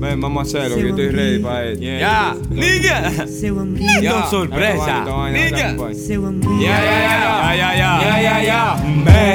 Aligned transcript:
Ven, 0.00 0.20
vamos 0.20 0.38
a 0.38 0.42
hacerlo, 0.58 0.76
que 0.76 0.82
yo 0.82 0.88
estoy 0.88 1.08
ready 1.10 1.38
para 1.40 1.64
esto. 1.66 1.84
Ya, 2.00 2.34
nigga. 2.50 3.12
Neto 4.02 4.30
sorpresa. 4.30 5.04
Nigga. 5.32 5.76
Ya, 6.62 6.84
ya, 6.84 7.54
ya, 7.54 7.54
ya, 7.56 7.76
ya, 7.76 8.00
ya, 8.02 8.22
ya, 8.22 8.42
ya. 8.42 8.76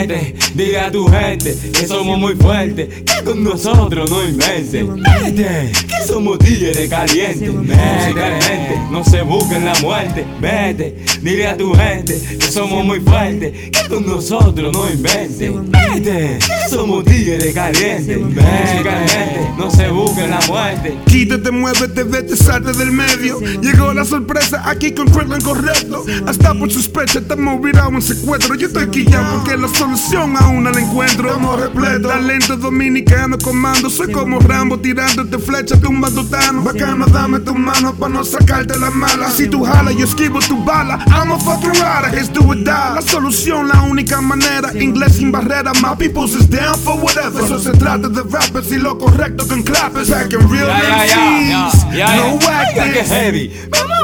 Dile 0.07 0.79
a 0.79 0.91
tu 0.91 1.07
gente 1.07 1.55
que 1.73 1.87
somos 1.87 2.19
muy 2.19 2.35
fuertes, 2.35 2.87
que 2.87 3.23
con 3.23 3.43
nosotros 3.43 4.09
no 4.09 4.23
inventen. 4.23 5.01
Vete, 5.01 5.71
que 5.71 6.07
somos 6.07 6.37
tigres 6.37 6.87
calientes. 6.89 7.51
Vete, 7.67 8.79
no 8.91 9.03
se 9.03 9.21
busquen 9.23 9.65
la 9.65 9.73
muerte. 9.81 10.25
Vete, 10.39 10.95
dile 11.21 11.47
a 11.47 11.57
tu 11.57 11.73
gente 11.73 12.19
que 12.39 12.51
somos 12.51 12.85
muy 12.85 12.99
fuertes, 12.99 13.51
que 13.71 13.87
con 13.89 14.05
nosotros 14.05 14.71
no 14.71 14.89
inventen. 14.89 15.71
Vete, 15.71 16.37
que 16.39 16.69
somos 16.69 17.03
tigres 17.05 17.53
calientes. 17.53 18.35
Vete, 18.35 19.07
gente, 19.07 19.39
no 19.57 19.71
se 19.71 19.89
busquen 19.89 20.29
la 20.29 20.39
muerte. 20.47 20.97
Quítate, 21.07 21.49
muévete, 21.49 22.03
vete, 22.03 22.37
salte 22.37 22.73
del 22.73 22.91
medio. 22.91 23.39
Llegó 23.39 23.91
la 23.93 24.05
sorpresa 24.05 24.61
aquí 24.69 24.91
con 24.91 25.09
Cortland 25.09 25.43
correcto. 25.43 26.05
Hasta 26.27 26.53
por 26.53 26.71
sospecha 26.71 27.19
estamos 27.19 27.59
virados 27.61 27.93
en 27.93 28.01
secuestro. 28.01 28.55
Yo 28.55 28.67
estoy 28.67 29.05
ya 29.05 29.31
porque 29.31 29.57
la 29.57 29.67
solución 29.95 30.35
aún 30.37 30.63
no 30.63 30.71
la 30.71 30.81
encuentro. 30.81 31.29
Estamos 31.29 31.59
repleto, 31.59 32.09
talento 32.09 32.57
dominicano 32.57 33.37
comando. 33.37 33.89
Soy 33.89 34.11
como 34.11 34.39
Rambo 34.39 34.77
tirándote 34.77 35.37
flecha, 35.39 35.79
tumbando 35.79 36.25
tano. 36.25 36.61
Bacano, 36.63 37.05
dame 37.05 37.39
tu 37.39 37.55
mano 37.55 37.93
para 37.93 38.13
no 38.13 38.23
sacarte 38.23 38.77
la 38.77 38.91
mala. 38.91 39.29
Si 39.31 39.47
tú 39.47 39.63
jalas, 39.63 39.95
yo 39.95 40.05
esquivo 40.05 40.39
tu 40.39 40.63
bala. 40.63 40.99
I'm 41.07 41.31
a 41.31 41.39
fucking 41.39 41.71
rider, 41.71 42.17
it's 42.17 42.29
do 42.29 42.41
or 42.45 42.55
die. 42.55 42.95
La 42.95 43.01
solución, 43.01 43.67
la 43.69 43.83
única 43.83 44.21
manera. 44.21 44.71
Inglés 44.77 45.15
sin 45.15 45.31
barrera, 45.31 45.71
my 45.81 45.95
people's 45.97 46.35
is 46.35 46.49
down 46.49 46.77
for 46.77 46.95
whatever. 46.95 47.43
Eso 47.43 47.59
se 47.59 47.71
trata 47.71 48.09
de 48.09 48.21
rappers 48.23 48.71
y 48.71 48.77
lo 48.77 48.97
correcto 48.97 49.47
con 49.47 49.63
clappers. 49.63 50.09
Back 50.09 50.33
in 50.33 50.49
real 50.49 50.67
ya, 50.67 51.71
ya, 51.95 52.15
no 52.17 52.39
ya, 52.39 52.91
que 52.91 53.03
heavy. 53.03 53.51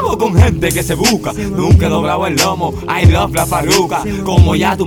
Muevo 0.02 0.18
con 0.18 0.34
gente 0.34 0.70
que 0.70 0.82
se 0.82 0.94
busca. 0.94 1.32
Nunca 1.32 1.86
he 1.86 1.88
doblado 1.88 2.26
el 2.26 2.36
lomo. 2.36 2.74
I 2.88 3.06
love 3.06 3.34
la 3.34 3.46
faruca. 3.46 4.02
Como 4.24 4.54
ya 4.54 4.76
tu 4.76 4.86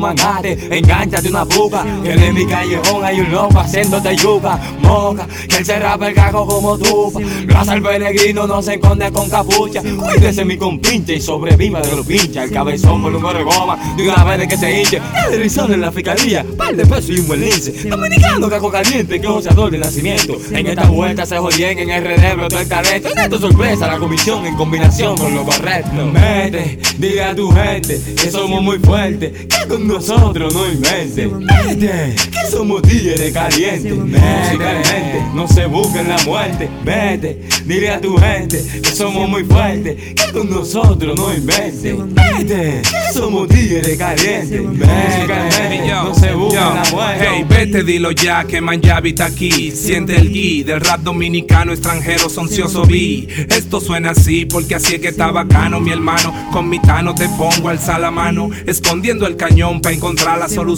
mangate, 0.95 1.17
enganchate 1.17 1.29
una 1.29 1.45
puca. 1.45 1.85
Que 2.03 2.13
en 2.13 2.33
mi 2.33 2.45
callejón 2.45 3.03
hay 3.03 3.19
un 3.19 3.31
loco 3.31 3.59
haciéndote 3.59 4.15
yuca. 4.15 4.59
Moca, 4.81 5.27
que 5.47 5.57
él 5.57 5.65
se 5.65 5.79
rapa 5.79 6.07
el 6.09 6.15
cago 6.15 6.45
como 6.45 6.77
tú. 6.77 7.13
Raza 7.47 7.75
el 7.75 7.81
peregrino 7.81 8.47
no 8.47 8.61
se 8.61 8.75
esconde 8.75 9.11
con 9.11 9.29
capucha. 9.29 9.81
Cuídese 9.81 10.45
mi 10.45 10.57
compinche 10.57 11.15
y 11.15 11.21
sobreviva 11.21 11.81
de 11.81 11.95
lo 11.95 12.03
pincha. 12.03 12.43
El 12.43 12.51
cabezón 12.51 13.01
por 13.01 13.15
un 13.15 13.21
de 13.21 13.43
goma. 13.43 13.77
De 13.95 14.07
una 14.07 14.23
vez 14.23 14.39
de 14.39 14.47
que 14.47 14.57
se 14.57 14.81
hinche. 14.81 15.01
El 15.31 15.39
rizón 15.39 15.73
en 15.73 15.81
la 15.81 15.91
fiscalía. 15.91 16.45
Par 16.57 16.75
de 16.75 16.85
pesos 16.85 17.09
y 17.09 17.19
un 17.19 17.27
buen 17.27 17.41
lince. 17.41 17.89
Dominicano, 17.89 18.49
caco 18.49 18.71
caliente, 18.71 19.19
que 19.19 19.27
osador 19.27 19.71
de 19.71 19.77
nacimiento. 19.77 20.37
En 20.51 20.67
esta 20.67 20.85
vuelta 20.85 21.25
se 21.25 21.37
jodien 21.37 21.77
en 21.79 22.03
RD 22.03 22.35
brotó 22.35 22.59
el 22.59 22.67
talento. 22.67 23.09
En 23.09 23.19
esto 23.19 23.39
sorpresa 23.39 23.87
la 23.87 23.97
comisión 23.97 24.45
en 24.45 24.55
combinación 24.55 25.17
con 25.17 25.33
lo 25.33 25.43
correcto. 25.43 26.11
Vete, 26.13 26.79
dile 26.97 27.23
a 27.23 27.35
tu 27.35 27.51
gente 27.51 27.99
que 28.21 28.31
somos 28.31 28.61
muy 28.61 28.79
fuertes, 28.79 29.31
que 29.47 29.67
con 29.67 29.87
nosotros 29.87 30.53
no 30.53 30.65
inventen. 30.85 31.47
Vete, 31.47 32.15
que 32.31 32.51
somos 32.51 32.81
tigres 32.81 33.31
calientes. 33.31 33.93
Gente, 33.93 35.23
no 35.33 35.47
se 35.47 35.65
busquen 35.65 36.09
la 36.09 36.17
muerte. 36.23 36.69
Vete, 36.83 37.41
dile 37.65 37.89
a 37.89 38.01
tu 38.01 38.17
gente 38.17 38.63
que 38.81 38.89
somos 38.91 39.29
muy 39.29 39.43
fuertes, 39.43 39.95
que 40.13 40.31
con 40.31 40.49
nosotros 40.49 41.15
no 41.17 41.33
inventen. 41.33 42.13
Vete, 42.13 42.81
que 42.81 43.13
somos 43.13 43.47
tigres 43.47 43.97
calientes. 43.97 44.61
Vete, 44.77 45.51
gente, 45.51 45.87
no 45.87 46.13
se 46.13 46.33
busquen 46.33 46.61
la 46.61 46.83
muerte. 46.91 47.25
Hey, 47.29 47.45
vete, 47.47 47.83
dilo 47.83 48.11
ya 48.11 48.43
que 48.45 48.61
Manjavi 48.61 49.09
está 49.09 49.25
aquí. 49.25 49.71
Siente 49.71 50.15
el 50.15 50.29
gui 50.29 50.63
del 50.63 50.81
rap 50.81 51.01
dominicano 51.01 51.71
extranjero 51.71 52.29
soncioso 52.29 52.83
vi. 52.83 53.27
Esto 53.49 53.79
suena 53.79 54.11
así 54.11 54.45
porque 54.45 54.75
así 54.75 54.95
es 54.95 55.01
que 55.01 55.09
está 55.09 55.31
bacano, 55.31 55.79
mi 55.79 55.91
hermano. 55.91 56.33
Con 56.51 56.69
mi 56.69 56.79
tano 56.79 57.15
te 57.15 57.27
pongo 57.29 57.69
al 57.69 57.79
la 57.85 58.11
mano, 58.11 58.49
escondiendo 58.65 59.27
el 59.27 59.35
cañón 59.35 59.79
para 59.79 59.95
encontrar 59.95 60.37
la 60.39 60.49
solución. 60.49 60.74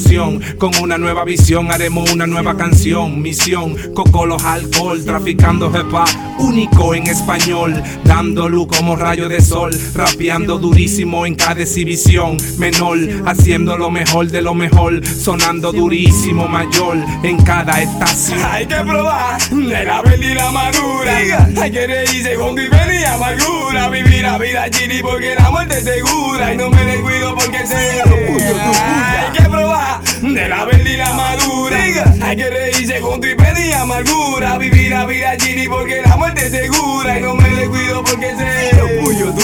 Con 0.60 0.76
una 0.80 1.00
nueva 1.00 1.24
visión 1.24 1.72
haremos 1.72 2.12
una 2.12 2.28
nueva 2.28 2.56
canción. 2.56 3.20
Misión, 3.20 3.76
cocolos, 3.96 4.44
alcohol, 4.44 5.04
traficando 5.04 5.72
jepa, 5.72 6.06
único 6.40 6.96
en 6.96 7.08
español. 7.08 7.82
Dando 8.04 8.50
luz 8.50 8.68
como 8.68 8.96
rayo 8.96 9.28
de 9.28 9.42
sol, 9.42 9.72
rapeando 9.94 10.58
durísimo 10.58 11.26
en 11.26 11.36
cada 11.36 11.62
exhibición. 11.62 12.38
Menor, 12.58 12.98
haciendo 13.26 13.78
lo 13.78 13.90
mejor 13.90 14.28
de 14.28 14.42
lo 14.42 14.54
mejor, 14.54 15.06
sonando 15.06 15.72
durísimo 15.72 16.48
mayor 16.48 16.98
en 17.24 17.38
cada 17.44 17.82
estación. 17.82 18.40
Hay 18.52 18.66
que 18.66 18.76
probar 18.76 19.42
de 19.50 19.84
la 19.84 20.02
verde 20.02 20.32
y 20.32 20.34
la 20.34 20.52
madura. 20.52 21.18
Hay 21.62 21.72
que 21.72 21.88
reírse 21.88 22.36
con 22.36 22.56
mi 22.56 22.64
y 22.64 23.04
amargura. 23.06 23.90
Vivir 23.90 24.22
la 24.22 24.38
vida 24.38 24.70
chini 24.70 25.02
porque 25.02 25.36
la 25.36 25.50
muerte 25.52 25.78
es 25.78 25.84
segura. 25.84 26.54
Y 26.54 26.58
no 26.58 26.70
me 26.70 26.86
descuido 26.86 27.36
porque 27.36 27.66
sé. 27.66 28.02
Hay 28.02 29.32
que 29.38 29.50
probar 29.50 30.02
de 30.22 30.50
la 30.50 30.66
verde 30.66 30.94
y 30.94 30.98
la 30.98 31.14
madura. 31.14 31.78
Hay 32.22 32.36
que 32.36 32.50
reírse 32.50 32.77
tu 33.02 33.68
y 33.68 33.72
amargura. 33.74 34.58
Vivir 34.58 34.92
la 34.92 35.06
vida 35.06 35.38
chini 35.38 35.68
porque 35.68 36.02
la 36.02 36.18
muerte 36.18 36.46
es 36.46 36.52
segura. 36.52 37.20
Y 37.20 37.22
no 37.22 37.36
me 37.36 37.50
descuido 37.50 38.04
porque 38.04 38.36
sé. 38.36 39.02
Puyo, 39.02 39.26
tu 39.34 39.36
puya. 39.36 39.37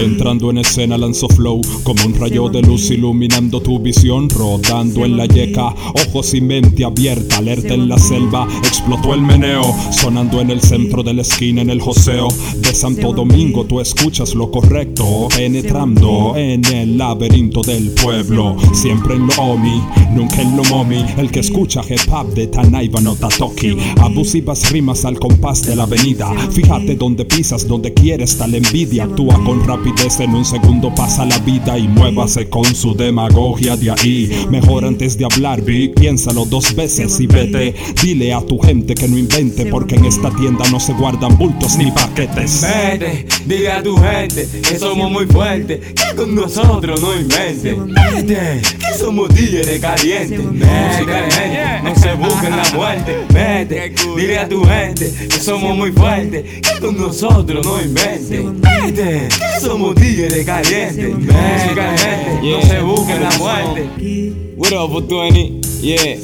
Entrando 0.00 0.50
en 0.50 0.58
escena 0.58 0.96
lanzó 0.96 1.28
flow 1.28 1.60
como 1.82 2.04
un 2.06 2.14
rayo 2.14 2.48
de 2.48 2.62
luz 2.62 2.88
iluminando 2.90 3.60
tu 3.60 3.80
visión, 3.80 4.30
rodando 4.30 5.04
en 5.04 5.16
la 5.16 5.26
yeca, 5.26 5.74
ojos 6.06 6.34
y 6.34 6.40
mente 6.40 6.84
abierta, 6.84 7.38
alerta 7.38 7.74
en 7.74 7.88
la 7.88 7.98
selva, 7.98 8.46
explotó 8.62 9.12
el 9.12 9.22
meneo, 9.22 9.62
sonando 9.90 10.40
en 10.40 10.50
el 10.50 10.60
centro 10.60 11.02
de 11.02 11.14
la 11.14 11.22
esquina 11.22 11.62
en 11.62 11.70
el 11.70 11.80
joseo. 11.80 12.28
De 12.58 12.72
Santo 12.74 13.12
Domingo, 13.12 13.64
tú 13.64 13.80
escuchas 13.80 14.36
lo 14.36 14.52
correcto, 14.52 15.28
penetrando 15.36 16.34
en 16.36 16.64
el 16.66 16.96
laberinto 16.96 17.62
del 17.62 17.90
pueblo, 17.90 18.56
siempre 18.72 19.16
en 19.16 19.26
lo 19.26 19.34
omi, 19.42 19.82
nunca 20.14 20.42
en 20.42 20.56
lo 20.56 20.62
momi, 20.64 21.04
el 21.16 21.30
que 21.32 21.40
escucha 21.40 21.80
hip 21.88 22.12
hop 22.12 22.34
de 22.34 22.46
Tanaiba 22.46 23.00
no 23.00 23.16
Tatoki, 23.16 23.76
abusivas 24.00 24.70
rimas 24.70 25.04
al 25.04 25.18
compás 25.18 25.62
de 25.62 25.74
la 25.74 25.82
avenida, 25.82 26.32
fíjate 26.50 26.94
donde 26.94 27.24
pisas, 27.24 27.66
donde 27.66 27.92
quieres 27.92 28.38
tal 28.38 28.54
envidia, 28.54 29.04
actúa 29.04 29.42
con 29.44 29.64
rapidez 29.66 29.87
en 30.20 30.34
un 30.34 30.44
segundo 30.44 30.94
pasa 30.94 31.24
la 31.24 31.38
vida 31.38 31.78
y 31.78 31.86
muévase 31.86 32.48
con 32.48 32.64
su 32.74 32.94
demagogia 32.94 33.76
de 33.76 33.90
ahí, 33.90 34.46
mejor 34.50 34.84
antes 34.84 35.16
de 35.16 35.24
hablar, 35.24 35.62
vi, 35.62 35.88
piénsalo 35.88 36.44
dos 36.44 36.74
veces 36.74 37.18
y 37.20 37.26
vete, 37.26 37.74
dile 38.02 38.34
a 38.34 38.40
tu 38.40 38.58
gente 38.58 38.94
que 38.94 39.06
no 39.08 39.16
invente 39.16 39.66
porque 39.66 39.94
en 39.94 40.04
esta 40.04 40.30
tienda 40.30 40.64
no 40.70 40.80
se 40.80 40.92
guardan 40.92 41.36
bultos 41.38 41.76
ni 41.78 41.90
paquetes. 41.90 42.62
Vete, 42.62 43.26
dile 43.46 43.72
a 43.72 43.82
tu 43.82 43.96
gente 43.96 44.48
que 44.62 44.78
somos 44.78 45.10
muy 45.10 45.26
fuertes, 45.26 45.80
que 45.94 46.16
con 46.16 46.34
nosotros 46.34 47.00
no 47.00 47.14
inventen. 47.14 47.94
Vete, 47.94 48.60
que 48.78 48.98
somos 48.98 49.28
tigres 49.34 49.80
calientes. 49.80 50.40
Vete, 50.52 51.82
no 51.82 51.94
se 51.94 52.14
busquen 52.14 52.56
la 52.56 52.70
muerte. 52.74 53.16
Vete, 53.32 53.94
dile 54.16 54.38
a 54.38 54.48
tu 54.48 54.64
gente 54.64 55.12
que 55.28 55.40
somos 55.40 55.76
muy 55.76 55.92
fuertes, 55.92 56.44
que 56.60 56.80
con 56.80 56.96
nosotros 56.96 57.64
no 57.64 57.80
inventen. 57.80 58.60
Vete, 58.60 59.28
que 59.28 59.60
somos 59.60 59.77
tigres 59.94 60.44
calientes. 60.44 60.96
Vete, 60.96 61.98
gente, 61.98 62.40
no 62.42 62.62
se 62.62 62.80
busquen 62.80 63.22
la 63.22 63.38
muerte. 63.38 64.54
What 64.56 64.72
up, 64.72 64.90
420? 64.90 65.68
Yeah. 65.80 66.14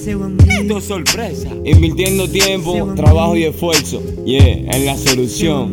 Esto 0.61 0.79
es 0.79 0.85
sorpresa. 0.85 1.49
Invirtiendo 1.65 2.29
tiempo, 2.29 2.93
trabajo 2.97 3.37
y 3.37 3.45
esfuerzo. 3.45 4.03
Yeah. 4.25 4.77
En 4.77 4.87
la 4.87 4.97
solución. 4.97 5.71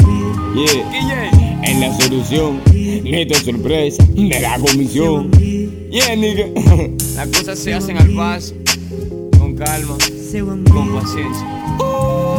Yeah. 0.56 1.32
En 1.64 1.80
la 1.80 2.00
solución. 2.00 2.62
Neto 3.04 3.36
sorpresa. 3.36 4.04
De 4.14 4.40
la 4.40 4.60
comisión. 4.60 5.32
Yeah, 5.92 6.16
nigga. 6.16 6.48
Las 7.16 7.28
cosas 7.28 7.60
se 7.60 7.74
hacen 7.74 7.98
al 7.98 8.14
paso. 8.14 8.54
Con 9.38 9.56
calma. 9.56 9.98
Con 10.72 10.94
paciencia. 10.94 12.31